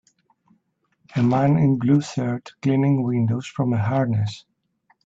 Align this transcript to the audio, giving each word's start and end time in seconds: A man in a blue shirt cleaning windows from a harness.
A 1.15 1.21
man 1.21 1.57
in 1.59 1.73
a 1.73 1.75
blue 1.75 2.01
shirt 2.01 2.53
cleaning 2.63 3.03
windows 3.03 3.45
from 3.45 3.71
a 3.71 3.77
harness. 3.77 4.45